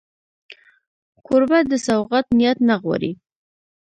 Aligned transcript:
کوربه 1.25 1.59
د 1.71 1.73
سوغات 1.85 2.25
نیت 2.37 2.57
نه 2.69 2.75
غواړي. 2.81 3.11